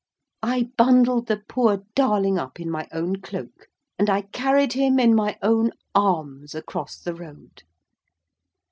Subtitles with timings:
[0.41, 3.67] I bundled the poor darling up in my own cloak,
[3.99, 7.61] and I carried him in my own arms across the road.